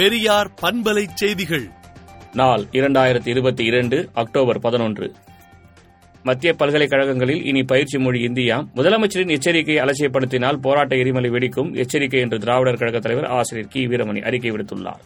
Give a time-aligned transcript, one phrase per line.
[0.00, 1.68] பெரியார் பண்பலை செய்திகள்.
[2.32, 5.12] நாள் இரண்டாயிரத்தி இருபத்தி இரண்டு அக்டோபர் பதினொன்று.
[6.22, 8.66] மத்திய பல்கலைக்கழகங்களில் இனி பயிற்சி மொழி இந்தியா.
[8.74, 13.86] முதலமைச்சரின் எச்சரிக்கையை அலட்சியப்படுத்தினால் போராட்ட எரிமலை வெடிக்கும் எச்சரிக்கை என்று திராவிடர் கழக தலைவர் ஆசிரியர் கி.
[13.86, 15.00] வீரமணி அறிக்கை விடுத்துள்ளார்.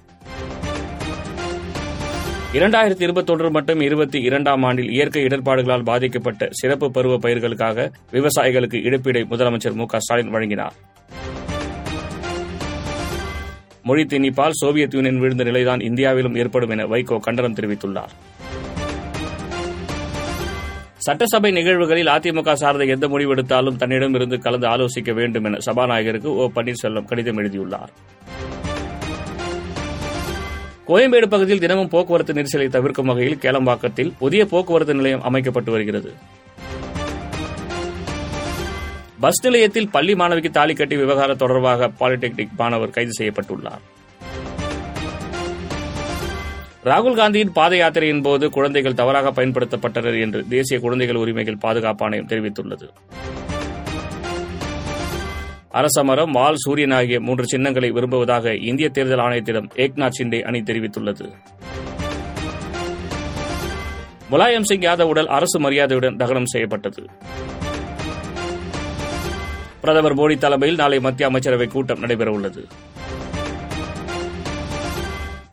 [2.52, 9.74] இரண்டாயிரத்தி இருபத்தொன்று மற்றும் இருபத்தி இரண்டாம் ஆண்டில் இயற்கை இடர்பாடுகளால் பாதிக்கப்பட்ட சிறப்பு பருவ பயிர்களுக்காக விவசாயிகளுக்கு இழப்பீடை முதலமைச்சர்
[9.74, 10.72] மு க ஸ்டாலின் வழங்கினார்.
[13.84, 18.14] மொழி திணிப்பால் சோவியத் யூனியன் வீழ்ந்த நிலைதான் இந்தியாவிலும் ஏற்படும் என வைகோ கண்டனம் தெரிவித்துள்ளார்.
[20.96, 27.36] சட்டசபை நிகழ்வுகளில் அதிமுக சார்ந்த எந்த முடிவெடுத்தாலும் தன்னிடமிருந்து கலந்து ஆலோசிக்க வேண்டும் என சபாநாயகருக்கு ஓ பன்னீர்செல்வம் கடிதம்
[27.36, 27.90] எழுதியுள்ளார்.
[30.88, 36.12] கோயம்பேடு பகுதியில் தினமும் போக்குவரத்து நெரிசலை தவிர்க்கும் வகையில் கேளம்பாக்கத்தில் புதிய போக்குவரத்து நிலையம் அமைக்கப்பட்டு வருகிறது.
[39.24, 43.82] பஸ் நிலையத்தில் பள்ளி மாணவிக்கு தாலி கட்டி விவகாரம் தொடர்பாக பாலிடெக்னிக் மாணவர் கைது செய்யப்பட்டுள்ளார்.
[46.84, 52.88] ராகுல் காந்தியின் பாத யாத்திரையின் போது குழந்தைகள் தவறாக பயன்படுத்தப்பட்டனர் என்று தேசிய குழந்தைகள் உரிமைகள் பாதுகாப்பு ஆணையம் தெரிவித்துள்ளது.
[55.72, 61.32] அரசமரம் வால் சூரியன் ஆகிய மூன்று சின்னங்களை விரும்புவதாக இந்திய தேர்தல் ஆணையத்திடம் ஏக்நாத் ஷிண்டே அணி தெரிவித்துள்ளது.
[64.30, 67.08] முலாயம் சிங் யாதவ் உடல் அரசு மரியாதையுடன் தகனம் செய்யப்பட்டது.
[69.84, 72.62] பிரதமர் மோடி தலைமையில் நாளை மத்திய அமைச்சரவை கூட்டம் நடைபெறவுள்ளது.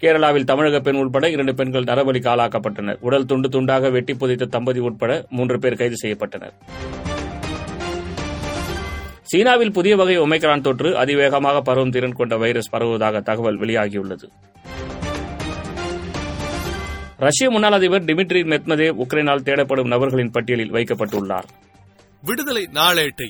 [0.02, 2.98] கேரளாவில் தமிழக பெண் உட்பட இரண்டு பெண்கள் நரபலிக்கு ஆளாக்கப்பட்டனர்.
[3.00, 6.54] உடல் துண்டு துண்டாக வெட்டி புதைத்த தம்பதி உட்பட மூன்று பேர் கைது செய்யப்பட்டனர்.
[9.22, 14.30] சீனாவில் புதிய வகை ஒமைக்ரான் தொற்று அதிவேகமாக பரவும் திறன் கொண்ட வைரஸ் பரவுவதாக தகவல் வெளியாகியுள்ளது.
[17.18, 21.50] ரஷ்ய முன்னாள் அதிபர் டிமிட்ரி மெத்மதே உக்ரைனால் தேடப்படும் நபர்களின் பட்டியலில் வைக்கப்பட்டுள்ளார்.
[22.24, 23.30] விடுதலை நாளேட்டை